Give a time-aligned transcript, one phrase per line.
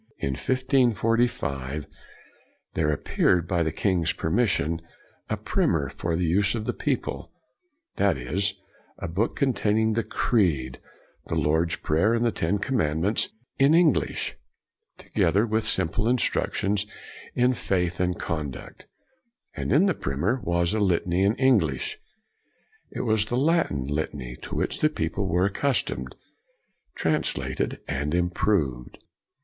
[0.17, 1.85] In 1545
[2.73, 4.81] there appeared by the king's permission
[5.29, 7.31] a primer for the use of the people;
[7.97, 8.55] that is,
[8.97, 10.79] a book containing the Creed,
[11.27, 13.29] the Lord's Prayer, and the Ten Commandments
[13.59, 14.35] in CRANMER English,
[14.97, 16.87] together with simple instructions
[17.35, 18.87] in faith and conduct;
[19.55, 21.99] and in the primer was a litany in English.
[22.89, 26.15] It was the Latin litany, to which the people were accus tomed,
[26.95, 28.97] translated and improved.